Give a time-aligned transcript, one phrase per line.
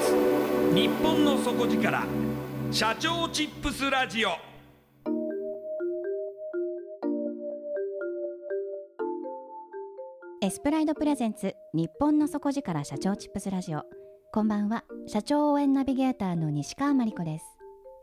[0.00, 2.04] ツ日本の底力。
[2.72, 4.30] 社長チップスラジオ。
[10.40, 11.54] エスプライドプレゼンツ。
[11.72, 13.82] 日本の底力社長チップスラジオ。
[14.32, 14.84] こんばんは。
[15.06, 17.44] 社長応援ナビゲーターの西川真理子です。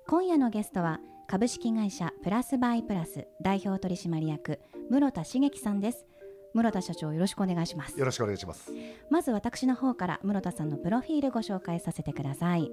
[0.08, 4.60] 今夜のゲストは株式会社プラスバイプラス代表取締役
[4.90, 6.06] 室田茂樹さんです。
[6.54, 7.98] 室田社長よろしくお願いします。
[8.00, 8.72] よろしくお願いします。
[9.10, 12.72] まず私の方から室田さんのプロフィールご紹介させてください。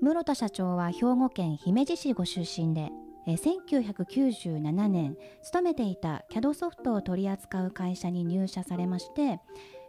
[0.00, 2.90] 室田社長は兵庫県姫路市ご出身で
[3.26, 9.38] えー1997年勤めていた CAD ソフトを取り扱う会社に入社されまして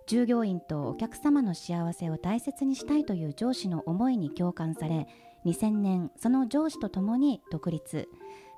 [0.06, 5.08] 従業員とお客様の幸せを大切にしたいという上司の思いに共感され
[5.46, 8.08] 2000年その上司とともに独立。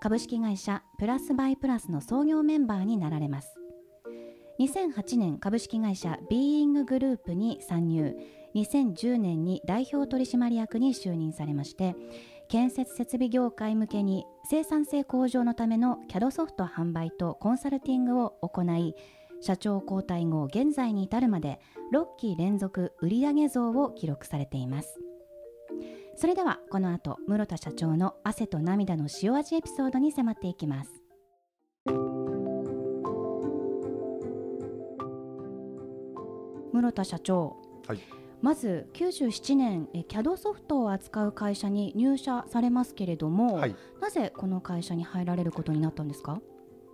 [0.01, 3.57] 株式会社プラスバイプラスの創業メンバーになられます
[4.59, 8.15] 2008年株式会社ビーインググループに参入
[8.55, 11.95] 2010年に代表取締役に就任されまして
[12.47, 18.95] 建設設備業界向けに生産性向上のための CAD ソフト販売とコンサルティングを行い
[19.41, 21.59] 社長交代後現在に至るまで
[21.93, 24.99] 6期連続売上増を記録されています。
[26.17, 30.91] それではこの後室田社長の汗と涙の塩味エピソードに迫っていきます。
[36.75, 37.55] 室田社長。
[37.87, 37.99] はい。
[38.41, 43.75] まず97年え CAD ソフトを扱う会社に入社されますけれども、はい。
[44.01, 46.39] なぜこの会社に入られることになったんですか？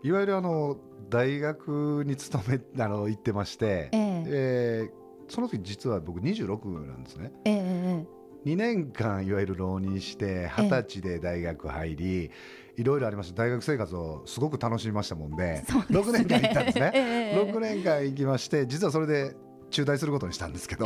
[0.04, 0.78] いわゆるあの
[1.10, 4.24] 大学に勤め あの行ってまして、ええ。
[4.28, 7.32] えーその時実は僕26なんですね。
[7.46, 8.06] ええ
[8.46, 12.32] え2年間いわゆる浪人して二十歳で大学入り、
[12.76, 13.44] いろいろありました。
[13.44, 15.86] 大学生活をすごく楽しみましたもんでですね。
[15.90, 17.02] 6年間行ったんですね、え え
[17.38, 17.52] ええ。
[17.54, 19.36] 6年間行きまして実はそれで
[19.72, 20.86] 中退することにしたんですけど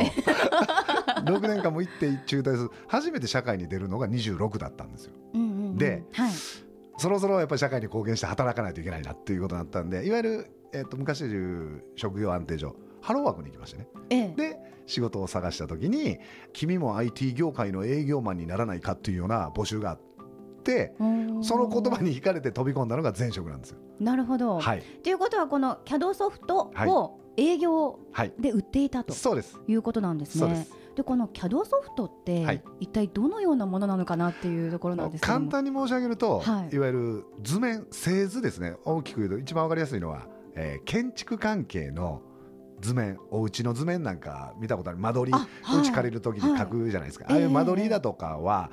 [1.26, 5.12] 6年間も行って中退する初めて社会に出るのが26だったんですよ。
[5.34, 5.76] うんうんうん。
[5.76, 6.32] ではい。
[6.98, 13.88] そろそろやっぱり社会に貢献して働かないといけないなっていうことになったんでいわゆる、えっと昔でいう職業安定所ハローワークに行きましてね。
[14.10, 14.34] ええ。
[14.34, 16.18] で仕事を探した時に
[16.52, 20.00] 君も IT 業界の営業マンにならないかっていうような募集があっ
[20.62, 20.94] て
[21.42, 23.78] その言葉に惹かれて飛び込んだのが前職なんですよ。
[24.00, 26.88] なるほど、はい、ということはこの CAD ソフトはい。
[26.88, 29.60] を営業はい、で売っていたとそうです。
[29.68, 30.40] いうことなんですね。
[30.40, 30.72] そうです。
[30.96, 32.62] でこの CAD ソフトって、はい。
[32.80, 35.50] 一体どのようなものなのかなっていうところなんですけども。
[35.50, 36.74] 簡単に申し上げると、はい。
[36.74, 38.76] い、わゆる図面製図ですね。
[38.84, 42.22] 大きく言うと一番わかりやすいのは、えー建築関係の
[42.80, 44.98] 図面お家の図面なんか見たことある。
[44.98, 45.80] 間取りあはい。
[45.80, 48.70] うち借りる時に書くじゃないですか、はいああいう間取りだとかは,、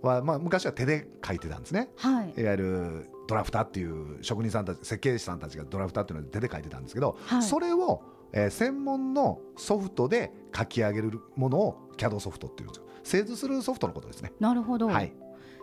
[0.00, 1.90] はまあ、昔は手で書いてたんですね。
[1.96, 2.32] はい。
[2.40, 7.42] いわゆるドラフターっていう職人さんたち設計士さんたちがドラフターっていうので手で書いてたんですけど、はい。
[7.42, 8.02] それを、
[8.32, 12.86] えー専門のソフトで書き上げるものを CAD ソフトっていうんですよ。
[13.02, 14.32] 製図するソフトのことですね。
[14.40, 15.12] なるほど、はい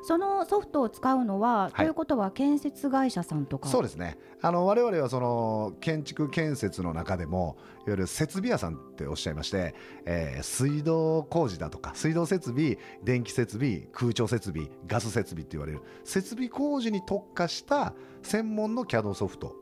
[0.03, 1.77] そのソフトを使うのは、い。
[1.77, 3.69] ということは建設会社さんとか？
[3.69, 4.17] そうですね。
[4.41, 9.73] あの我々はその建築建設の中でもいわゆる設備屋さんっておっしゃいまして、
[10.05, 19.55] えー水道工事だとか水道設備電気設備空調設備ガス設備って言われる設備工事に特化した専門の CAD ソフト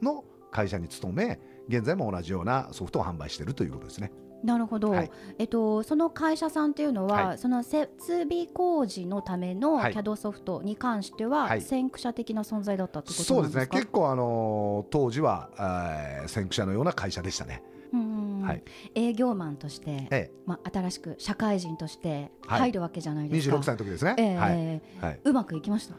[0.00, 5.10] の会社に勤め現在も同じようなソフトを販売しているということですねなるほど、はい。
[5.38, 7.38] えっと、その会社さんっていうのは、はい。
[7.38, 9.92] その設備工事のためのはい。
[9.94, 11.62] CAD ソフトに関しては、はい。
[11.62, 13.66] 先駆者的な存在だったってことそうですすね。
[13.68, 17.62] 結構あの当時は、えー先駆者のような会社でしたね。
[17.92, 18.62] うんはい。
[18.94, 22.60] 営業マンとして、えまあ、新しく社会人としてはい。
[22.60, 24.36] 入るわけじゃないえですか、26歳の時ですね、ええ。
[24.36, 24.82] はい。
[25.00, 25.94] はい、うまくいきました？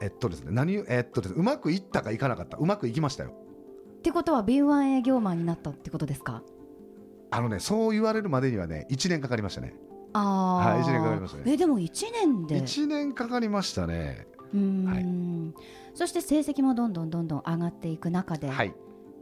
[0.00, 0.52] えっとですね。
[0.52, 1.40] 何えっとですね。
[1.40, 2.56] うまくいったかいかなかった。
[2.56, 3.32] うまくいきましたよ。
[3.98, 6.42] ってことは敏腕営業マンになったってことですか？
[7.30, 9.74] あのねそう言われるまでにはね1年かかりましたね。
[10.12, 10.72] あー。
[10.72, 11.42] はい一年かかりましたね。
[11.46, 12.60] えでも1年で。
[12.60, 14.26] 1年かかりましたね。
[14.52, 15.54] うーん、
[15.94, 18.74] そして成績もどんどんどんどん上がっていく中で、はい。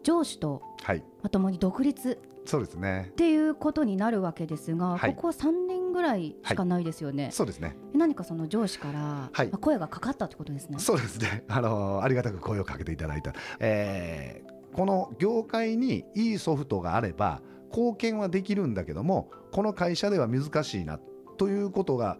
[0.02, 1.02] 上司とはい。
[1.22, 2.20] まともに独立。
[2.44, 3.08] そうですね。
[3.10, 5.14] っていうことになるわけですが、はい。
[5.16, 7.76] ここ3年ぐらいしかないですよね、そうですね。
[7.92, 9.48] 何かその上司から、はい。
[9.48, 10.78] まあ声がかかったってことですね。
[10.78, 11.42] そうですね。
[11.48, 17.40] あのありがたく声をかけていただいた、えーこの業界にいいソフトがあれば
[17.76, 20.98] 貢献はできるんだけどもこの会社では難しいな
[21.36, 22.16] ということが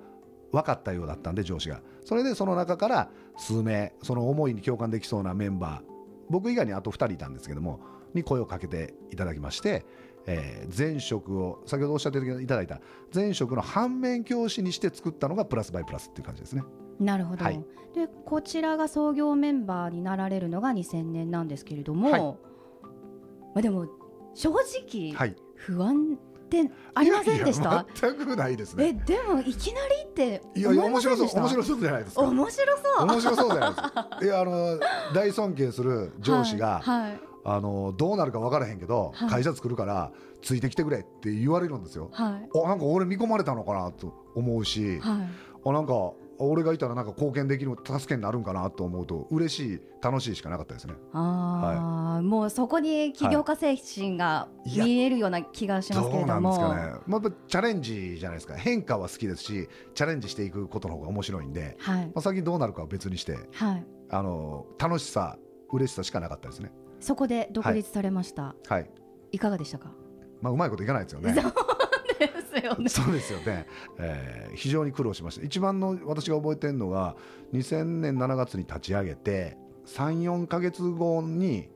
[0.53, 1.81] 分かったようだったんで上司が。
[2.05, 5.97] それでその中から数名その思いに共感できそうなメンバー
[6.31, 7.81] 僕以外にあと2人いたんですけども
[8.15, 9.85] に声をかけていただきまして、
[10.27, 12.81] えー前職を先ほどおっしゃっていただいた
[13.15, 16.63] 前職の反面教師にして作ったのがプラスバイプラスっていう感じですね。
[17.01, 17.65] なるほど、はい。
[17.95, 22.21] でこちらが創業メンバーになられるのが2000年なんですけれども、はい。
[22.21, 22.37] ま
[23.57, 23.87] あ、でも
[24.35, 27.85] 正直、はい、不安ってありませんでした？
[27.95, 28.89] 全くないですね。
[28.89, 32.23] えでもいきなりっていやいや面白そう面白そうじゃないですか。
[32.23, 33.07] 面白そう。
[33.07, 34.19] 面白そうじゃないですか。
[34.23, 34.81] いやあの
[35.15, 37.21] 大尊敬する上司が、はいはい。
[37.49, 39.31] あのどうなるか分からへんけど、はい。
[39.31, 40.13] 会社作るから
[40.43, 42.11] ついてきてくれって言われるんですよ。
[42.13, 42.49] はい。
[42.65, 45.29] あなんか俺見込まれたのかなと思うし、はい。
[45.65, 50.95] あなんか俺がいたらなんか貢献できる助けになるんかなと思うと嬉しい楽しいしかなかったですね。
[51.13, 58.55] あー、もうそこに起業家精神が見えるような気がしますけどうなんですかね、まあ、チャレンジじゃないですか。
[58.55, 62.07] 変化は好きですしチャレンジしていくことの方が面白いんで、はい。
[62.07, 63.87] まあ、先どうなるかは別にしてはい。
[64.11, 65.39] あの楽しさ
[65.73, 66.71] 嬉しさしかなかったですね。
[67.01, 68.91] そこで独立されました、はい。
[69.33, 69.91] い、かがでしたか？
[70.41, 71.35] まあうまいこといかないですよね
[72.67, 72.89] よね。
[72.89, 73.67] そうですよね、
[73.99, 75.45] えー非常に苦労しました。
[75.45, 77.17] 一番の私が覚えてるのが
[77.53, 81.69] 2000年7月に立ち上げて34か月後に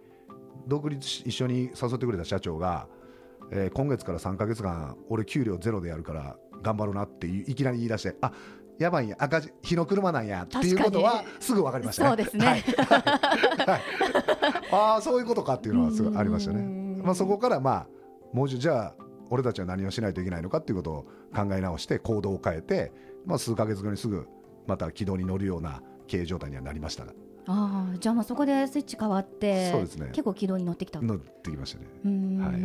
[0.67, 2.89] 独立し一緒に誘ってくれた社長が、
[3.51, 8.33] えー今月から3か月間俺給料ゼロでやるから頑張るなっていいきなり言い出してあ
[8.81, 12.09] やばいんや赤字日の車なんやっていうことはすぐ分かりましたね。
[12.09, 12.47] そうですね。
[12.47, 12.61] はい。
[12.61, 13.81] はい。
[14.73, 16.63] ああそういうことかっていうのはすごいありましたね。
[16.63, 17.87] ねまあ、そこからまあ
[18.33, 21.03] もうじゃあ俺たちは何をしないといけないのかっていうことを
[21.35, 22.93] 考え直して行動を変えて、
[23.25, 24.27] まあ、数ヶ月後にすぐ
[24.67, 27.13] また軌道に乗るような経営状態にはなりましたが。
[27.47, 30.09] ああじゃあまあそこでスイッチ変わってそうですね。
[30.13, 31.01] 結構軌道に乗ってきた。
[31.01, 31.87] 乗ってきましたね。
[32.05, 32.61] うーんはい。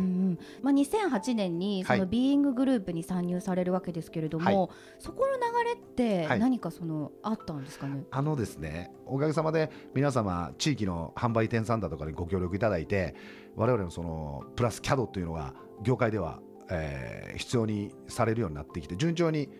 [0.62, 2.00] まあ、2008年にそはい。
[2.00, 6.38] のビーインググループに参入されるわけですけれども、そこの流れってはい。
[6.38, 13.14] 何かそのあったんですかね、あのですねおかげさまで皆様地域の販売店さんだとかにご協力いただいて
[13.56, 19.50] 我々のそのプラス CAD というのが業界では、えー必要にされるようになってきて順調に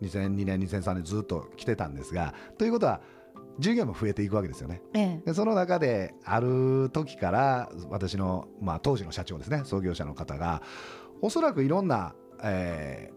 [0.00, 3.02] 2002年2003年ずっと来てたんですがということは
[3.58, 4.82] 従業員も増えていくわけですよね。
[4.94, 10.62] ええでその中である時から私の、まあ、当時の社長ですね創業者の方が
[11.22, 13.16] おそらくいろんな、えー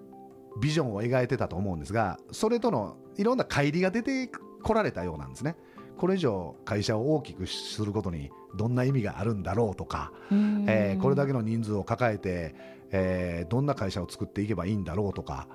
[0.60, 4.30] ビジョンを描いてたと思うんですがそれとのいろんな乖離が出て
[4.64, 5.56] こられたようなんですね。
[5.98, 12.56] これ以上会社を大きくすることにどんな意味があるんだろうとか、えーこれだけの人数を抱えて、
[12.92, 15.48] えーどんな会社を作っていけばいいんだろうとか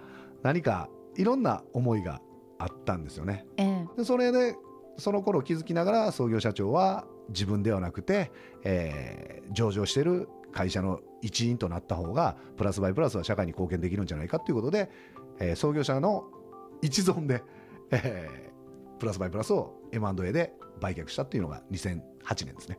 [0.42, 2.20] 何かいろんな思いが
[2.58, 3.46] あったんですよね。
[3.56, 4.56] ええでそれで
[4.96, 8.30] その頃気づきながら創業社長は自分ではなくて、
[8.64, 14.90] えー上場している会社の一員となった方がプラスバイプラスは社会に貢献できるんじゃないかということで、
[15.38, 16.24] えー創業者の
[16.80, 17.42] 一存で、
[17.90, 22.00] えープラスバイプラスを M&A で売却したっていうのが2008
[22.46, 22.78] 年ですね。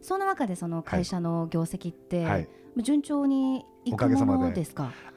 [0.00, 4.44] その中でその会社の業績って、はい順調にいおかげさまで。
[4.44, 4.64] ので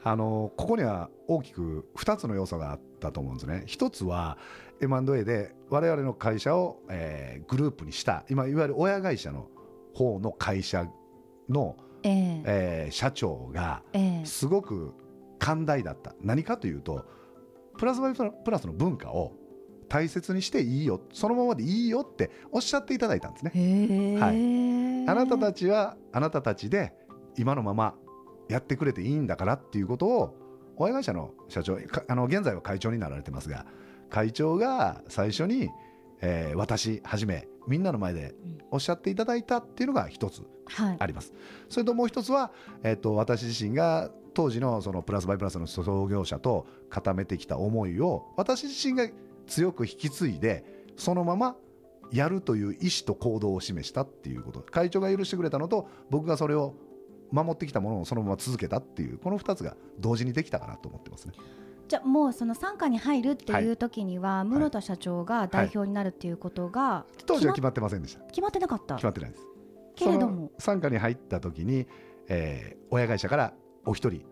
[0.02, 3.62] あのここには大きく2つの要素があったと思うんですね。
[3.66, 4.38] 一つは
[4.80, 9.48] M&A で我々の会社を、えーグループにした今いわゆる親会社の
[9.94, 10.86] 方の会社
[11.48, 12.42] の、ええ。
[12.46, 14.26] えー社長がええ。
[14.26, 14.94] すごく
[15.38, 16.14] 寛大だった。
[16.20, 17.04] 何かというと
[17.78, 19.34] プラスバイプラスの文化を
[19.88, 24.18] 大切にしていいよそのままでいいよっておっしゃっていただいたんですね。
[24.20, 25.08] はい。
[25.08, 26.92] あなたたちはあなたたちで
[27.36, 27.94] 今のまま
[28.48, 30.36] やってくれていいんだからっていうことを
[30.76, 33.66] 親会社の社長かあの現在は会長になられてますが
[34.10, 35.70] 会長が最初に、
[36.20, 38.34] えー私はじめみんなの前で
[38.70, 41.32] おっしゃっていただいたっていうのが一つはいあります。
[41.68, 49.08] それともう一つは、えっと私自身が当時のそのプラスバイプラスの創業者と固めてきた思いを私自身が
[49.46, 50.64] 強く引き継いで
[50.96, 51.56] そのまま
[52.12, 56.74] やるという意思と行動を示したっていうこと会長が許してくれたのと僕がそれを
[57.30, 61.34] 守ってきたものをそのまま続けたっていうこの2つが同時にできたかなと思ってますね。
[61.88, 68.20] じゃあもうその傘下に入るっていう時には、室田社長が代表になるっていうことが決当時は決まってませんでした。
[68.20, 68.96] ま決まってなかった。
[68.96, 69.46] 決まってないです。
[69.94, 70.50] けれども。
[70.58, 71.86] 傘下に入った時に、
[72.28, 73.52] えー親会社から
[73.84, 74.22] お一人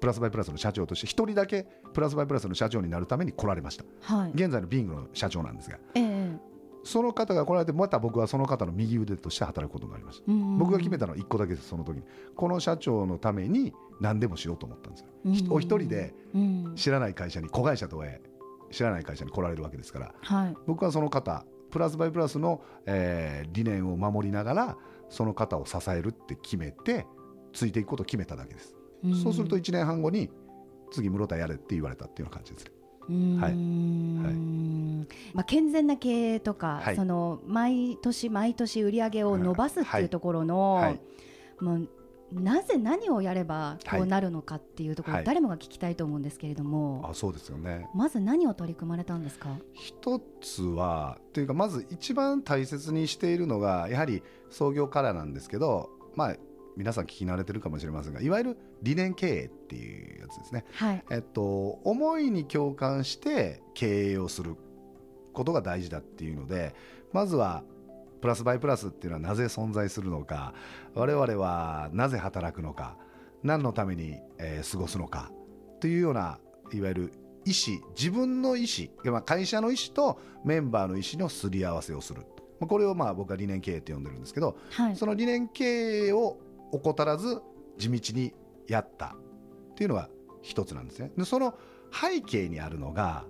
[0.00, 3.84] プラスバイプラスの社長として一人だけプラスバイプラスの社長になるために来られました。
[4.00, 4.32] はい。
[4.34, 5.78] 現在のビングの社長なんですが。
[5.94, 6.53] ええ
[6.84, 10.24] その方が来られてまた僕はその方の右腕として働くことになりました。
[10.30, 12.02] うん僕が決めたのは1個だけですその時に。
[12.36, 15.06] この社長のために何でもしようと思ったんですよ。
[15.32, 16.72] ひお一人でうん。
[16.76, 18.20] 知らない会社に子会社とはいえ
[18.70, 20.14] 知らない会社に来られるわけですから。
[20.20, 20.56] はい。
[20.66, 24.76] 僕はその方プラスバイプラスの、えー理念を守りながら
[25.08, 27.06] その方を支えるって決めて
[27.52, 28.74] ついていくことを決めただけです、
[29.06, 30.30] んそうすると1年半後に
[30.90, 32.72] 次室田やれって言われたっていうような感じですね。
[33.08, 33.40] うーん
[34.22, 34.83] はい
[35.32, 36.96] まあ、健全な経営とか、はい。
[36.96, 41.00] その毎年毎年売り上げを伸ばすっていうところの、はい。
[41.60, 41.88] もう
[42.32, 45.24] なぜ何をやればこうなるのかっていうところ、はい。
[45.24, 47.86] 誰もが聞きたいと思うんですけれども、あそうですよね。
[47.94, 56.36] まず何を取り組まれたんですか、一つはというかまず一番大切にしているのがやはり創業からなんですけどまあ
[56.76, 60.64] 皆さん聞き慣れてるかもしれませんがいわゆる理念経営っていうやつですね。
[60.72, 61.04] はい。
[61.10, 64.56] えっと、思いに共感して経営をする
[65.34, 66.74] ことが大事だっていうので
[67.12, 67.62] まずは
[68.20, 70.54] プラスバイプラスっていうのはなぜ存在するのか
[70.94, 72.96] 我々はなぜ働くのか
[73.42, 75.30] 何のために、えー過ごすのか
[75.80, 76.38] というような
[76.72, 77.12] いわゆる
[77.44, 82.22] 意思自分の意思まあ会社の意思とメンバーの意思のすり合わせをする。
[82.58, 84.96] まあこれをまあ僕は理念経営って呼んでるんですけどはい。
[84.96, 86.38] その理念経営を
[86.72, 87.42] 怠らず
[87.76, 88.32] 地道に
[88.66, 89.14] やった。
[89.72, 90.08] っていうのが
[90.40, 91.10] 一つなんですね。
[91.18, 91.54] でその
[91.92, 93.24] 背景にあるのが、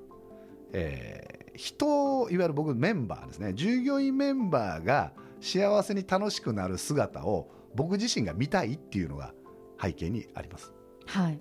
[0.73, 9.35] えー人をいわゆる僕メンバーですね従業員メンバーが幸せに楽しくなる姿を僕自身が見たいっていうのが
[9.81, 10.73] 背景にあります。
[11.07, 11.39] はい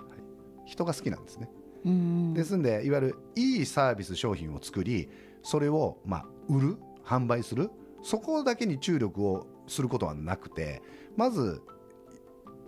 [0.65, 1.49] 人が好きなんですね。
[1.85, 5.09] うんですんでいわゆるいいサービス商品を作り
[5.41, 7.69] それをまあ売る販売する
[8.01, 10.81] そこだけに注力をすることはなくて
[11.17, 11.61] まず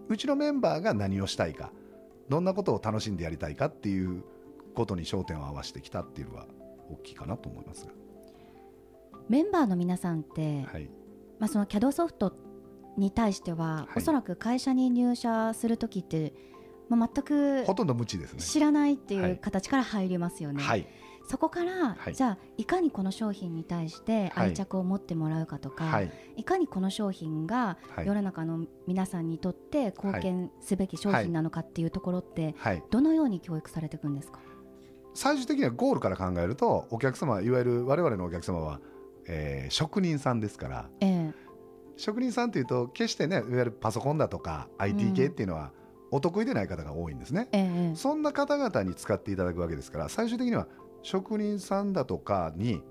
[0.10, 1.72] うちのメンバーが何をしたいか
[2.30, 4.24] どんなことを楽しんでやりたいかっていう
[4.76, 6.48] ことに焦点を合わせてきたっていうのが
[6.90, 7.92] 大きいかなと思いますが、
[9.30, 10.90] メンバーの皆さんって、はい、
[11.40, 12.34] まあ、その CAD ソフト
[12.98, 13.98] に対しては、はい。
[13.98, 16.34] おそらく会社に入社するときって、
[16.88, 18.40] まあ、全くほとんど無知ですね。
[18.40, 19.32] 知らないってはい。
[19.32, 20.62] いう形から入りますよね。
[20.62, 20.88] はい、
[21.28, 22.14] そこから、はい。
[22.14, 24.50] じゃあいかにこの商品に対してはい。
[24.50, 26.12] 愛着を持ってもらうかとか、はい。
[26.38, 28.06] い、かにこの商品がはい。
[28.08, 34.40] 世の中の皆さんにとって貢献すべき商品なのかっていうところって、はい、どのように教育されていくんですか？
[35.16, 38.80] 最終的にはゴールから考えるとお客様いわゆる我々のお客様は、
[39.28, 41.34] えー職人さんですからえ
[41.98, 45.72] 職人さんというと決してねいわゆるパソコンだとか IT 系っていうのは
[46.12, 47.96] お得意でない方が多いんですね、えええ。
[47.96, 50.68] そんな方々に使っていただくわけですから最終的には
[51.02, 52.84] 職人さんだとかに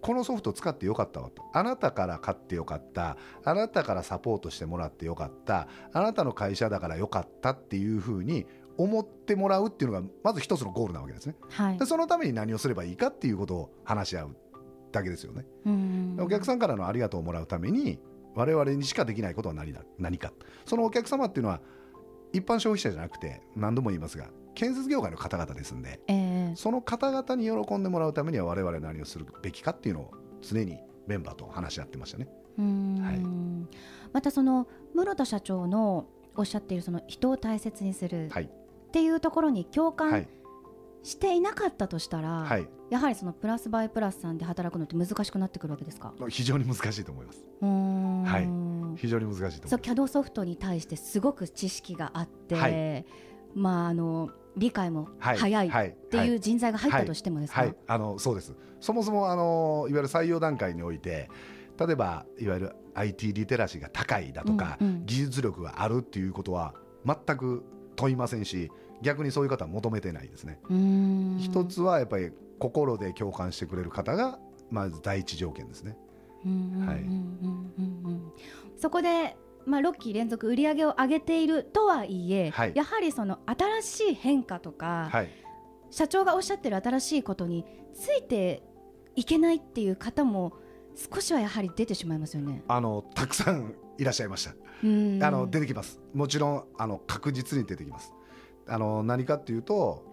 [0.00, 1.42] このソフト使ってよかったわと。
[1.52, 3.16] あなたから買ってよかった。
[3.44, 5.66] あなたからサポートしてもらってよかった。
[5.92, 8.46] あなたの会社だからよかったっていうふうに
[8.78, 11.34] 思ってもらうっていうのがまず一つのゴールなわけですね。
[11.50, 11.78] はい。
[11.78, 14.36] でそのために何をすればいいかっていうことを話し合う
[14.92, 16.16] だけですよねうん。
[16.20, 17.98] お客さんからのありがとうをもらうために
[18.34, 19.82] 我々にしかできないことは何だ？
[19.98, 20.32] 何か。
[20.64, 21.60] そのお客様っていうのは
[22.32, 26.56] 一般消費者じゃなくて何度も言いますが建設業界の方々ですんでええ。
[26.56, 30.10] その方々に喜んでもらうためには我々は何をするべきかっていうのを
[30.42, 32.28] 常にメンバーと話し合ってましたね。
[32.58, 33.00] うん。
[33.00, 33.18] はい。
[34.12, 36.06] またその室田社長の
[36.36, 38.50] おっしゃっているその人を大切にするはい
[38.96, 40.26] っていうところに共は感い。
[41.02, 42.66] していなかったとしたら、はい。
[42.88, 46.14] やはりそのプラスバイプラスさんで働くのって難しくなってくるわけですか？
[46.30, 47.44] 非常に難しいと思います。
[47.60, 48.96] はい。
[48.96, 50.02] 非常に難しいとそう思います。
[50.02, 53.04] CAD ソフトに対してすごく知識があって、はい。
[53.54, 55.36] まああの理解もはい。
[55.36, 55.94] 早いっはい。
[56.10, 58.56] ていう人材が入ったとしてもですか、はい、あのそうです。
[58.80, 61.28] そもそもあのいわゆる採用段階において
[61.78, 65.06] 例えばいわゆる IT リテラシーが高いだとか、うんうん。
[65.06, 66.74] 技術力があるっていうことは
[67.04, 67.62] 全く
[67.94, 68.70] 問いませんし
[69.02, 70.58] 逆にそういう方は求めてないですね。
[71.38, 74.38] 一つはやっぱり心で共感してくれる方が
[74.70, 75.96] まず第一条件ですね。
[78.78, 85.30] そこで、まあ、6期連続売り上げを上げているとはいえ、はいやはりその新しい変化とか、はい、
[85.90, 88.62] 社長がおっしゃってる新しいことについて
[89.16, 90.52] いけないっていう方も
[90.94, 92.62] 少しはやはり出てしまいますよね。
[92.68, 94.54] あのたくさんいらっしゃいました。
[94.84, 96.00] うんあの出てきます。
[96.14, 98.12] もちろんあの確実に出てきます。
[98.68, 100.04] あの何かっていうと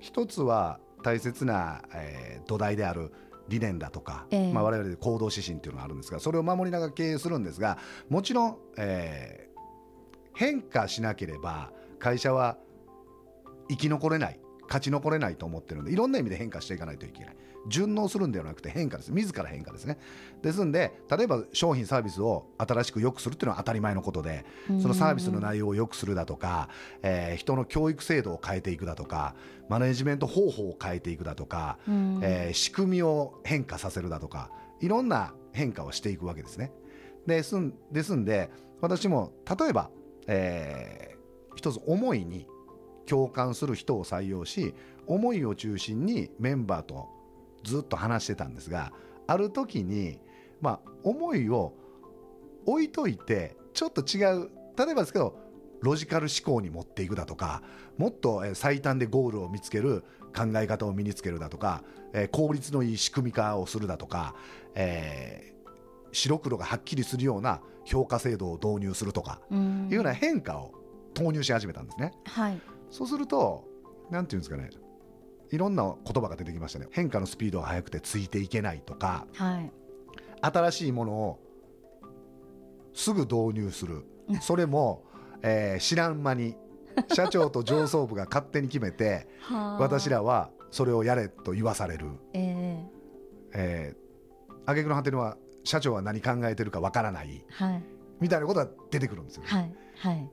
[0.00, 3.10] 一つは大切な、えー土台である
[3.48, 4.52] 理念だとか、ええ。
[4.52, 7.78] まあ、我々で行動指針っていうのがあるんですがそれを守りながら経営するんですが
[8.10, 9.44] もちろん、えー
[10.36, 12.58] 変化しなければ会社は
[13.70, 17.36] 生き残れない勝ち残れないと思ってるんでいろんな意味で変化していかないといけない。
[17.66, 19.10] 順応するんではなくて変化です。
[19.10, 19.98] 自ら変化ですね。
[20.42, 24.44] ですんで例えば商品サービスを新しく良くするっていうのは当たり前のことで
[24.80, 26.68] そのサービスの内容を良くするだとか、
[27.02, 29.34] えー人の教育制度を変えていくだとか
[29.68, 32.20] マネジメント方法を変えていくだとか、うん。
[32.22, 36.70] えー仕組みを変化させるだとかいろんな変化をしていくわけですね。
[37.26, 38.50] ですんですんで
[38.82, 39.90] 私も例えば、
[40.26, 41.14] えー
[41.56, 42.48] 一つ思いに
[43.06, 44.74] 共感する人を採用し
[45.06, 47.08] 思いを中心にメンバーと
[47.62, 48.92] ずっと話してたんですが
[49.26, 50.18] ある時に、
[50.60, 51.74] まあ、思いを
[52.66, 55.38] 置いといてちょっと違う例えばですけど
[55.82, 57.62] ロジカル思考に持っていくだとか
[57.98, 64.34] もっとえー最短でゴールを見つける考え方を身につけるだとか、えー効率のいい仕組み化をするだとか、
[64.74, 65.54] えー
[66.12, 70.72] 白黒がはっきりするような評価制度を導入するとかうんいうような変化を
[71.12, 72.12] 投入し始めたんですね。
[72.24, 72.60] はい
[72.94, 73.64] そうすると
[74.08, 74.70] なんていうんですかね
[75.50, 76.86] いろんな言葉が出てきましたね。
[76.92, 79.72] 変化のスピードが速くてついていけないとかはい。
[80.40, 81.38] 新しいものを
[82.92, 84.04] すぐ導入する。
[84.28, 84.40] うん。
[84.40, 85.04] それも、
[85.42, 86.56] えー知らん間に
[87.12, 89.78] 社長と上層部が勝手に決めて はあ。
[89.80, 92.84] 私らはそれをやれと言わされる、え
[93.52, 93.96] え。
[94.48, 97.44] ー、挙句の果てには社長は何考えてるかわからない。
[97.48, 97.84] えはい。
[98.20, 99.74] みたいなことが出てくるんですよ、はい。
[99.96, 100.30] はい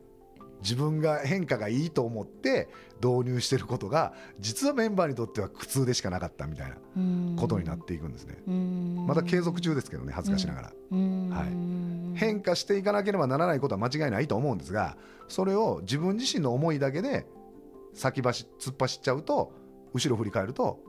[0.62, 2.70] 自分が変化がいいと思って
[3.04, 7.36] 導入してることが実はメンバーにとっては苦痛でしかなかったみたいなうん。
[7.40, 9.06] ことになっていくんですね、うん。
[9.08, 11.30] また継続中ですけどね恥ずかしながら、うん。
[11.30, 12.18] はい。
[12.18, 14.98] 変化していかなければならないことは間違いないと思うんですが
[15.28, 17.26] それを自分自身の思いだけで
[17.94, 19.54] 先走突っ走っちゃうと
[19.94, 20.80] 後ろ振り返ると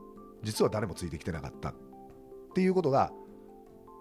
[0.43, 1.73] 実は誰もついてきてなかったっ
[2.53, 3.11] ていうことが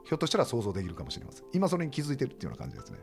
[0.04, 1.46] ひょっとしたら想像できるかもしれません。
[1.52, 2.98] 今それに気づいてるっていうような感じですね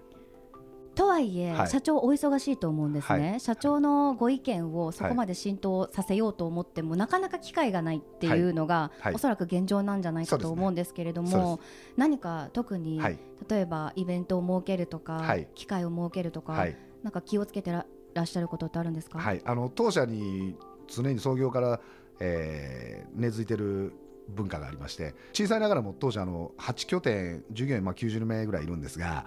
[0.99, 1.67] とはいえ、はい。
[1.69, 9.13] 社長お忙しいと思うんですね、は社長のご意見をそこまで浸透させようと思っても、なかなか機会がないっていうのが、はい。
[9.13, 11.61] おそらく現状なんじゃないかと思うんですけれども、
[11.95, 13.19] 何か特に、はい。
[13.49, 15.47] 例えばイベントを設けるとか、はい。
[15.55, 16.75] 機会を設けるとか、はい。
[17.01, 20.55] なんか気をつけてららっしゃることってあるんですか、はい、あの当社に
[20.87, 21.79] 常に創業から、
[22.19, 23.93] えー根付いてる
[24.27, 29.25] 文化がありまして小さいながらも当社あの8拠点従業員まあ90名ぐらいいるんですが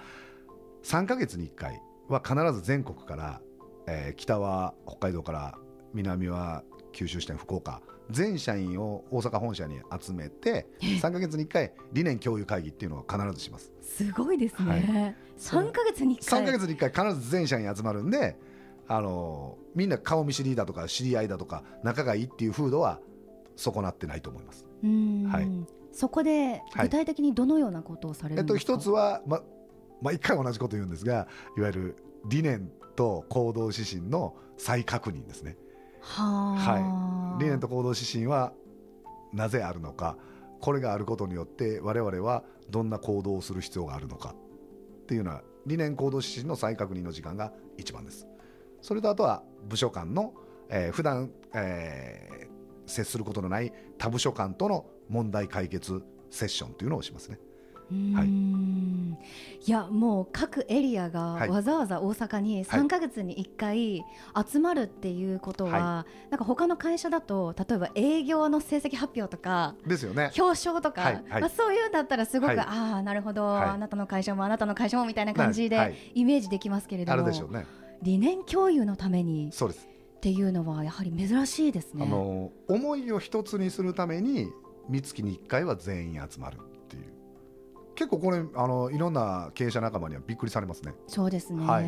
[0.82, 3.40] 3ヶ月に1回は必ず全国から、
[3.86, 5.58] えー北は北海道から
[5.94, 13.72] 南は九州支店福岡全社員を大阪本社に集めて3ヶ月に1回理念共有会議っていうのを必ずします。
[13.80, 15.16] すごいですね、はい。
[15.38, 16.42] 3ヶ月に1回。
[16.42, 18.36] 3ヶ月に1回必ず全社員集まるんで
[18.88, 23.00] あのみんな顔見知りだとか知り合いだとか仲がいいっていう風土は
[23.56, 24.66] 損なってないと思います。
[24.82, 25.24] うん。
[25.24, 25.48] はい。
[25.92, 26.88] そこではい。
[26.88, 29.42] 具体的にどのようなことをされえっとるんですか、一つはま
[30.02, 31.96] 毎回同じこと言うんですがいわゆる
[32.28, 35.56] 理念と行動指針の再確認ですね。
[36.58, 38.52] はあ、理念と行動指針は
[39.32, 40.16] なぜあるのか
[40.60, 44.34] これがあることによって我々はどんな行動をする必要があるのか
[45.02, 48.26] っていうのは理念行動指針の再確認の時間が一番です。
[48.80, 50.34] それとあとは部署間の、
[50.68, 52.52] えー普段、えー
[52.86, 57.38] 接することのない他部署間との問題解決セッションというのをしますね
[57.92, 59.18] うーん。
[59.64, 61.48] いやもう各エリアがはい。
[61.48, 64.04] わざわざ大阪に3か月に1回
[64.50, 70.32] 集まるっていうことは、はなんか他の会社だと例えば営業の成績発表とかですよね。
[70.36, 71.40] 表彰とか、はいはい。
[71.42, 72.58] まあ、そういうんだったらすごく、はい。
[72.58, 73.68] ああなるほど、はい。
[73.70, 75.96] あなたの会社もあなたの会社もみたいな感じではい。
[76.14, 77.66] イメージできますけれどあも、るでしょうね。
[78.02, 79.88] 理念共有のためにそうです。
[80.16, 82.04] っていうのはやはり珍しいですね。
[82.04, 84.48] あの思いを一つにするために
[84.88, 86.58] 三月に1回は全員集まる
[87.94, 90.94] 結構これあのいろんな経営者仲間にはびっくりされますね。
[91.06, 91.80] そうですね、は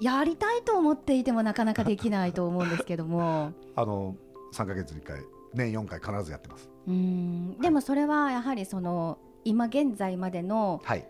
[0.00, 3.52] やりたいと思っていてもなかなかできないと思うんですけども。
[3.76, 4.16] あの
[4.52, 5.20] 3か月に1回
[5.52, 6.68] 年4回必ずやってます。
[6.86, 7.58] うん。
[7.58, 11.06] でもそれはやはりその今現在までの、はい。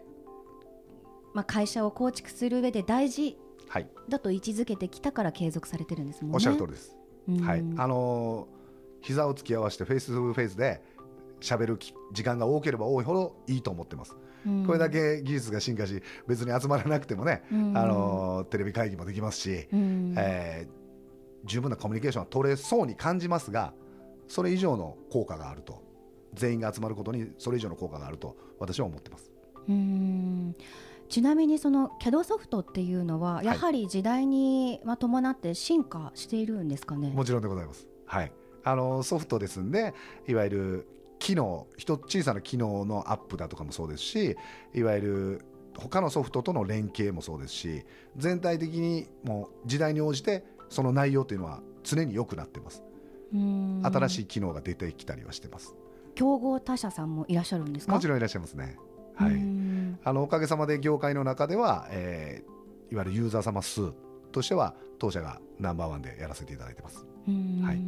[1.35, 3.89] まあ、会社を構築する上で大事はい。
[4.09, 6.35] だと位置づけてきたから継続されてるんですもんね。
[6.35, 6.97] おっしゃる通りです、
[7.29, 7.41] うん。
[7.41, 7.65] はい。
[7.77, 8.57] あのー
[9.07, 10.83] 膝を突き合わせてフェイス2フェイスで
[11.41, 14.67] 喋るき時間が多ければ多いほどいいと思ってます、うん。
[14.67, 17.77] これだけ技術が進化し別に集まらなくてもね、うん。
[17.77, 20.15] あのーテレビ会議もできますし、うん。
[20.17, 20.87] えー
[21.45, 23.73] 十分なコミュニケーションは取れそうに感じますが
[24.27, 25.85] それ以上の効果があると。
[26.35, 29.31] 全員が集まることにそれ以上の効果があると私は思ってます。
[29.69, 30.55] うん。
[31.09, 37.09] ちなみにその CAD ソフトっていうのはやはり時代にまあ伴って進化しているんですかね？
[37.09, 37.89] もちろんでございます。
[38.05, 38.33] はい、
[38.65, 39.95] あのソフトですんで
[40.29, 44.37] いわゆる機能一小さな機能のアップだとかもそうですし
[44.75, 45.45] いわゆる
[45.79, 47.85] 他のソフトとの連携もそうですし
[48.17, 52.83] 全体的にもう時代に応じてその内容というのは常に良くなってます。
[53.35, 53.83] うん。
[53.85, 55.75] 新しい機能が出てきたりはしてます。
[56.15, 57.93] 競合他社さんもいらっしゃるんですか？
[57.93, 58.77] もちろんいらっしゃいますね。
[59.15, 59.99] はういん。
[60.03, 62.57] あのおかげさまで業界の中では、えー
[62.89, 63.93] いわゆるユーザー様数
[64.31, 67.05] としては当社がナンバーワンでやらせていただいてます。
[67.27, 67.61] うん。
[67.63, 67.79] はい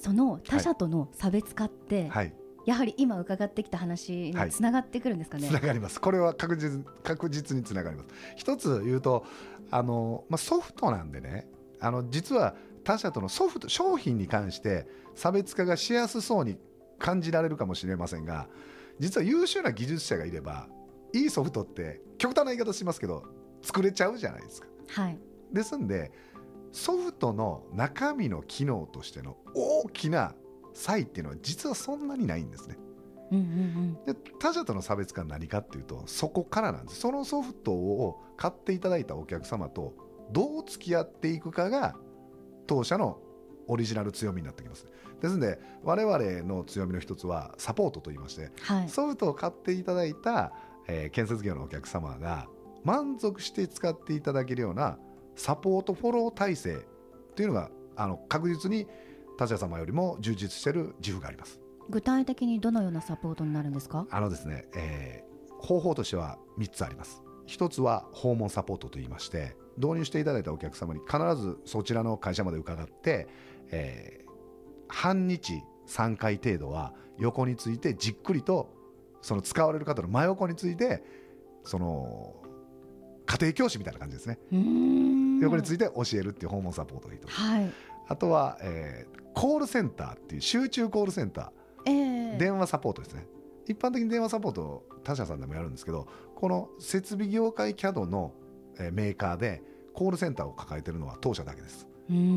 [0.00, 2.34] その他社との差別化って、はい。
[2.66, 5.48] やはり今伺ってきた話につながってくるんですかね？
[5.48, 6.00] つながります。
[6.00, 8.08] これは確実確実につながります。
[8.36, 9.24] 一つ言うと
[9.70, 11.48] あの、まあ、ソフトなんでね
[11.80, 16.58] あの実は他社とのソフト商品に関して差別化がしやすそうに
[16.98, 18.46] 感じられるかもしれませんが
[18.98, 20.68] 実は優秀な技術者がいれば
[21.14, 23.24] いいソフトって極端な言い方しますけど
[23.62, 24.68] 作れちゃうじゃないですか。
[24.88, 25.18] はい。
[25.50, 26.12] ですんで
[26.72, 30.34] ソフトの中身の機能としての大きな
[30.74, 32.78] 差異っていうのは実はそんなにないんですね
[33.32, 39.94] うんうんで他社との差別化は何かっていうとそこからなんですそのソフトを買っていただいたお客様と
[40.32, 41.96] どう付き合っていくかが
[42.66, 43.20] 当社の
[43.66, 44.86] オリジナル強みになってきます
[45.20, 48.50] ですので我々の強みの一つはサポートといいましてうん。
[48.76, 48.88] はい。
[48.88, 50.52] ソフトを買っていただいた、
[50.88, 52.48] えー建設業のお客様が
[52.84, 54.98] 満足して使っていただけるような
[55.36, 56.78] サポートフォロー体制
[57.36, 58.86] というのがあの確実に
[59.40, 64.06] 他社様よりも充実している自負があります具体的にどのようなサポートになるんですか？
[64.10, 65.30] あのですね、えー
[65.62, 67.22] 方法としては3つあります。
[67.46, 73.28] 1つは訪問サポートといいまして、導入していただいたお客様に必ずそちらの会社まで伺って、
[73.70, 74.30] えー
[74.88, 78.72] 半日3回程度は横についてじっくりと
[79.20, 81.02] その使われる方の真横について
[81.64, 82.36] その
[83.26, 84.38] 家庭教師みたいな感じですね。
[85.42, 87.28] 横について教えるっていう訪問サポートがいいと。
[87.28, 87.70] はい。
[88.08, 91.90] あとは、えーコールセンターっていう集中コールセンター。
[91.90, 92.38] ええ。
[92.38, 93.26] 電話サポートですね。
[93.66, 98.32] 一般的に電話サポート他社さんでもやるんですけどこの設備業界 CAD の
[98.78, 99.62] えーメーカーで
[99.94, 101.86] コールセンターを抱えているのは当社だけです。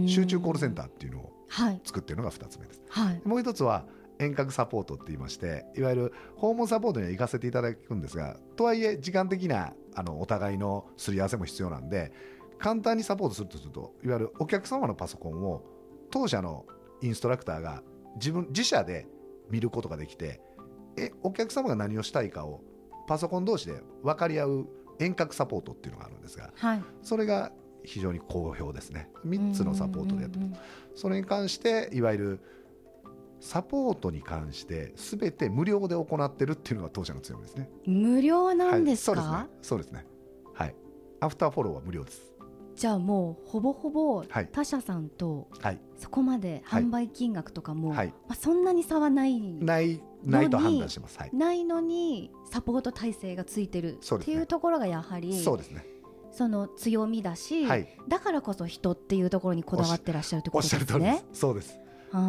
[0.08, 1.82] 集中コールセンターっていうのをはい。
[1.84, 2.84] 作っているのが2つ目です。
[2.90, 3.22] はい。
[3.26, 3.86] もう一つは
[4.20, 12.12] 遠隔サポートって言いましていわゆる訪問サポートには行かせていただくんですがとはいえ時間的なあのお互いのすり合わせも必要なんで
[12.60, 15.64] 簡単にサポートするとするといわゆるお客様のパソコンを
[16.12, 16.66] 当社の
[17.04, 17.84] インストラクターが
[18.16, 19.08] 自分自社で
[19.50, 20.42] 見ることができて
[20.98, 22.62] えお客様が何をしたいかを
[23.08, 24.68] パソコン同士で分かり合う
[25.00, 27.52] 遠隔サポートっていうのがあるんですがはいそれが
[27.84, 30.40] 非常に好評ですね3つのサポートでやって
[30.96, 32.40] それに関していわゆる
[33.44, 37.70] サポートに関して全て無料で行ってるっていうのが当社の強みですね。
[37.86, 39.60] うん無料なんですか、はい、そうですね。
[39.62, 40.06] そうですね。
[40.54, 40.76] はい。
[41.20, 42.33] アフターフォローは無料です。
[42.76, 45.80] じゃあもうほぼほぼはい他社さんとはい。
[45.98, 48.08] そこまで販売金額とかも、はい。
[48.28, 51.18] まあ、そんなに差はないないないと判断してます。
[51.18, 51.30] はい。
[51.34, 55.86] ないのにサポート体制がついてるっていうところがやはりそうですね。
[56.32, 57.88] その強みだし、はい。
[58.08, 61.40] だからこそ人っていうところにこだわってらっしゃるってこおっとしゃる通りでですねす。。
[61.40, 61.80] そうです。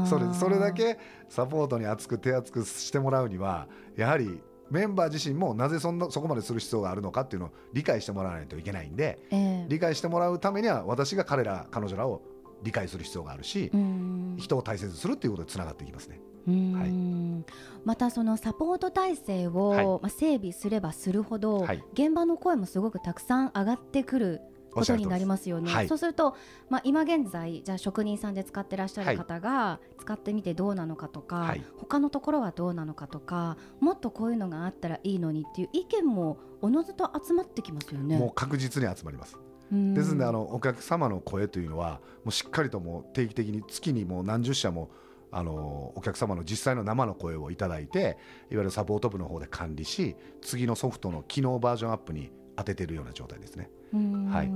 [0.06, 12.22] それそれだけサポートに熱く手厚くしてもらうにはやはりメンバー自身もなぜそんなそこまでする必要があるのかっていうのを理解してもらわないといけないんでええ理解してもらうためには私が彼ら彼女らを
[12.62, 14.36] 理解する必要があるしう、ん。
[14.38, 16.20] 人を大切にするっていうことでつながっていきますね。
[16.46, 17.44] うん。
[17.84, 19.86] またそのサポート体制を、はい。
[19.86, 21.82] まあ、整備すればするほど、はい。
[21.92, 25.70] 現場の声もすごくたくさん上がってくることになりますよね。
[25.70, 25.88] はい。
[25.88, 26.36] そうすると、
[26.68, 31.64] まあ、今現在じゃあ職人さんで使ってらっしゃる方が使ってみてどうなのかとか、はい。
[31.78, 38.18] 他のところはどうなのかとかもっとこういうのがあったらいいのにっていう意見もおのずと集まってきますよね。
[38.18, 39.38] もう確実に集まります。
[39.74, 39.94] うん。
[39.94, 44.90] ですのであのお客様の声というのはもうしっかりともう定期的に月にもう何十社も
[45.30, 48.14] あのお客様の実際の生の声をいただいていわ
[48.50, 53.68] ゆるサポート部の方で管理し次のソフトの機能バージョンアップに当てているような状態ですね。
[53.92, 54.26] うん。
[54.26, 54.50] はい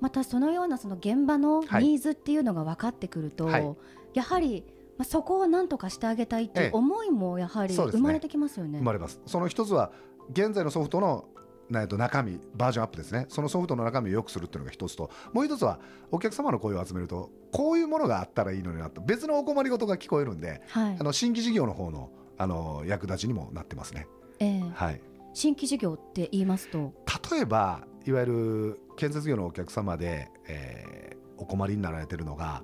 [0.00, 1.84] またそのようなその現場のはい。
[1.84, 3.76] ニーズっていうのが分かってくると、はい。
[4.14, 4.64] やはり
[4.98, 6.70] まあ、そこをなんとかしてあげたいっていええ。
[6.70, 8.80] う思いもやはり生まれてきますよね。
[8.80, 9.18] 生まれます。
[9.24, 9.92] その一つは
[10.30, 11.24] 現在のソフトの
[11.72, 13.26] えっと中身バージョンアップですね。
[13.28, 15.10] そのソフトの中身を良くするっていうのが一つと。
[15.32, 15.78] もう一つは
[16.10, 19.00] お客様の声を集めるとこういうものがあったらいいのになと。
[19.00, 20.96] 別のお困りごとが聞こえるんではい。
[20.98, 24.06] あの新規事業の方のあの役立ちにもなってますね。
[24.38, 24.62] ええ。
[24.74, 25.00] はい、
[25.34, 26.94] 新規事業って言いますと、
[27.30, 32.62] 例えばいわゆる建設業のお客様で、えーお困りになられてるのが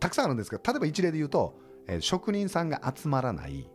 [0.00, 3.68] たくさんあるんですけど例えば一例で言うと、えー職人さんが集まらない。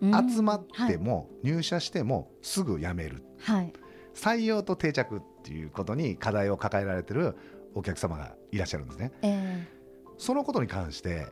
[0.00, 0.30] うん。
[0.30, 3.24] 集まっても、入社してもすぐ辞める。
[3.38, 3.72] はい、はい
[4.16, 7.36] 採用と定着っていうことに課題を抱えられてる
[7.74, 9.12] お客様がいらっしゃるんですね。
[9.22, 9.68] え
[10.18, 11.26] そのことに関して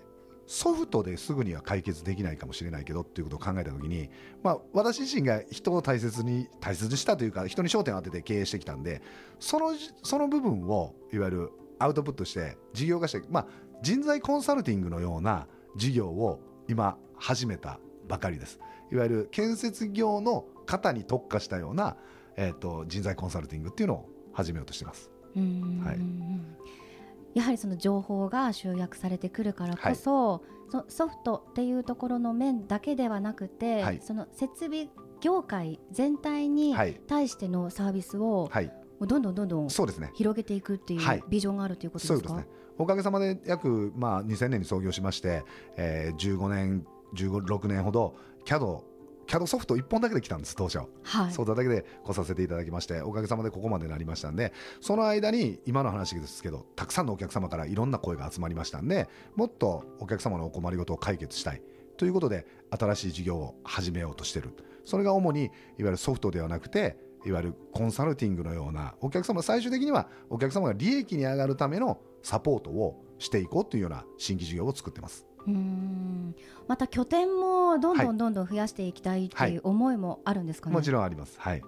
[0.47, 4.11] ソフトですぐには解決できないかもしれないけどっていうことを考えた時に、
[4.43, 9.01] まあ、私自身が人を大切に大切にしたというか人に焦点を当てて経営してきたんで
[9.41, 13.47] そのその部分をいわゆるアウトプットして事業化して、まあ、
[13.83, 18.61] 人材コンサルティングのような事業を今始めたばかりです
[18.93, 21.97] いわゆる建設業の方に特化したような、
[22.37, 25.11] えー、と人材コンサルティングっていうのを始めようとしてます。
[25.35, 27.39] はい。
[27.39, 34.01] やはりその情報が集約されてくるからこそ、そソフトっていうところの面だけではなくて、はい。
[34.03, 34.89] その設備
[35.21, 38.71] 業界全体にはい、対してのサービスをはい、
[39.01, 40.11] どんどんどんどんそうですね。
[40.15, 41.19] 広げていくっていはい。
[41.19, 42.37] うビジョンがあるということですか？
[42.37, 42.47] ね。
[42.79, 45.45] おかげさまで約、まあ、2000年に創業しまして、
[45.77, 48.83] えー、15年、15、6年ほど CAD、
[49.27, 50.79] CAD ソフト1本だけで来たんです、当初。
[51.03, 51.33] はい。
[51.33, 61.63] そうだけで来させていただきまして、おかげさまでここまでなりましたんで、その間に今の話ですけど、たくさんのお客様からいろんな声が集まりましたんで、もっとお客様のお困りごとを解決したい
[61.97, 64.51] ということで、新しい事業を始めようとしてる。
[64.85, 75.27] それが主にいわゆるソフトではなくて、いわゆるコンサルティングのようなお客様最終的にはお客様が利益に上がるためのサポートをしていこうというような新規事業を作ってます。
[75.47, 76.35] うーん
[76.67, 80.75] また拠点もどんどんどんどん増やしていきたいっていう思いもあるんですかね？
[80.75, 81.39] もちろんあります。
[81.39, 81.63] はい。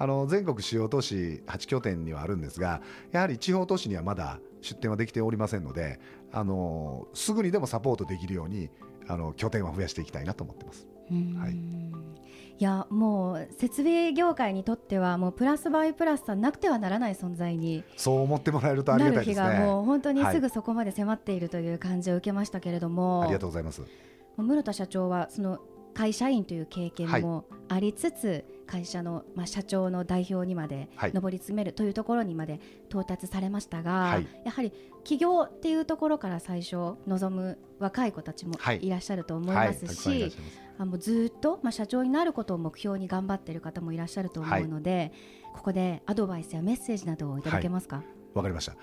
[0.00, 5.98] あの全国主要都市8拠点にはあるんですが、やはり地方都市にはまだ出店はできておりませんので、
[6.30, 8.70] あのすぐにでもサポートできるように
[9.08, 10.86] あの拠点は増やしていきたいなと思ってます。
[11.10, 11.78] はい
[12.60, 19.66] いやもう設備業界にとってはもうプラスバイプラスさんなくてはならない存在にそう思ってもらえるとありなる日がたいですね。
[19.66, 23.82] がもう本当にはいすぐそこまで迫っているという感じを受けましたけれども、ありがとうございます。
[24.36, 25.60] 室田社長はその
[25.98, 31.12] 会社員という経験もありつつ、会社の、まあ、社長の代表にまではい。
[31.12, 34.26] 上り詰めるというところにまで到達されましたが、はい。
[34.44, 38.86] やはり起業っていうところから最初望む若い子たちもはい。
[38.86, 39.92] いらっしゃると思いはい、ます。
[39.92, 40.32] し。
[40.78, 45.10] あもうずっと、まあ、社長になることを目標に頑張っている方もいらっしゃると思うので、
[45.52, 48.76] ここでアドバイスやメッセージなどをいただけますか、わかりました。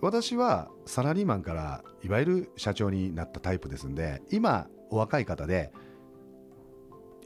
[0.00, 5.72] 私はサラリーマンからいわゆる社長になったタイプですんで、今お若い方で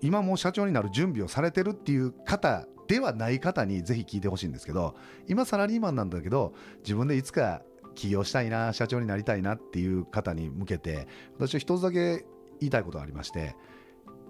[0.00, 4.94] 今もう社長になる準備をされてるっていう方ではない方にぜひ聞いてほしいんですけど、
[5.28, 7.62] 今サラリーマンなんだけど自分でいつか
[7.94, 12.24] 起業したいな、社長になりたいなっていう方に向けて、私は一つだけ
[12.60, 13.56] 言いたいことがありまして、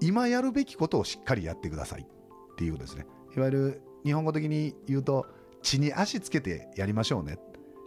[0.00, 3.06] 今やるべきことをしっかりやってくださいっていうことですね。
[3.36, 5.26] いわゆる日本語的に言うと
[5.62, 7.38] 地に足つけてやりましょうね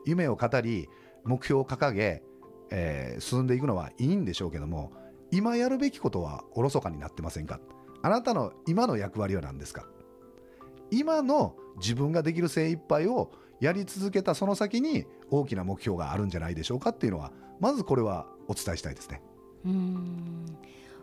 [0.05, 0.87] 夢を語り
[1.25, 2.23] 目標を掲げ、
[2.71, 4.93] えー進んでいくのはいいんでしょうけども
[5.31, 7.59] 今やるべきことはおろそかになってませんか？
[8.03, 9.87] あなたの今の役割は何ですか？
[10.91, 19.21] 今の自分ができる精一杯をやり続けたその先に大きな目標があるんじゃないでしょうかっていうのはまずこれはお伝えしたいですね。
[19.65, 20.45] うん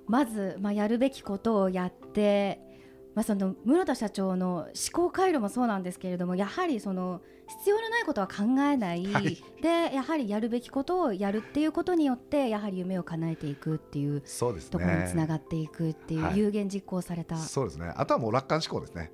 [0.07, 2.61] まず、まあ、やるべきことをやって、
[3.15, 17.37] まあ、その室田社長の思考回路もそうなんですけれどもやはりその必要のないことは考えない、はいでやはりやるべきことをやるっていうことによってやはり夢を叶えていくっていうそうですところにつながっていくっていう、はい有言実行された。
[17.37, 17.93] そうですね。
[17.97, 19.13] あとはもう楽観思考ですね。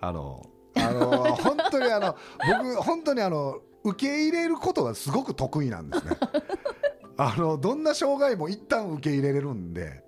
[0.00, 2.16] あの、あの、 本当にあの、
[2.46, 6.16] 僕、本当にあの、受け入れることがすごく得意なんですね。
[7.16, 10.04] あの、どんな障害も一旦受け入れれるんで、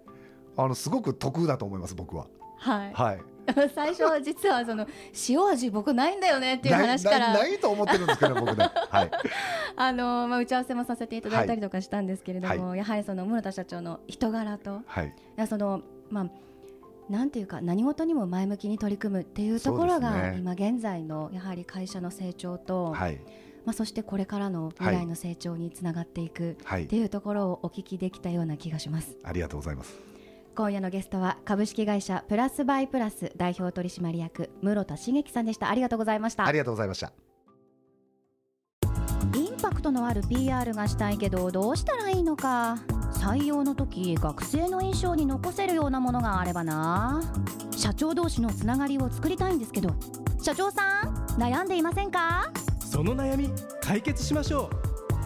[0.57, 2.29] あの、すごく得だと思います、僕は。
[2.59, 3.21] はい、はい。
[3.75, 4.87] 最初は実はその
[5.29, 8.71] 塩味僕ないんだよねっていう話からないと思ってるんですけど、僕ね。
[8.91, 9.11] はい。
[9.77, 15.15] あのまあ、打ち合わせもさせていただいたりとかしたんですけれども、やはりその室田社長の人柄とはい。
[15.47, 16.31] そのまあ
[17.11, 23.21] なんていうか何事にも前向きに取り組むっていうところが、ね今現在のやはり会社の成長と、はい。
[23.65, 26.97] まあ、そしてこれからの未来の成長につながっていくはいって。
[26.97, 29.95] いうところをお聞きできたような気がしますありがとうございます。
[30.55, 35.71] 今夜のゲストは株式会社プラスバイプラス代表取締役室田茂樹さんでした。
[35.71, 36.47] ありがとうございました。
[36.47, 37.13] ありがとうございました。
[39.35, 42.77] インパクトのある PR がしたいけどどうしたらいいのか。
[43.13, 47.23] 採用の時学生の印象に残せるようなものがあればな。
[47.77, 49.95] 社長同士のつながりを作りたいんですけど
[50.43, 52.53] 社長さん悩んでいませんか？
[52.81, 54.69] その悩み解決しましょ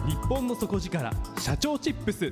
[0.07, 0.09] う。
[0.09, 2.31] 日本の底力社長チップス